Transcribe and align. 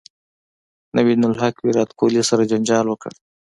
نوین 0.95 1.21
الحق 1.27 1.55
ویرات 1.61 1.89
کوهلي 1.97 2.23
سره 2.29 2.47
جنجال 2.51 2.85
وکړ 2.89 3.11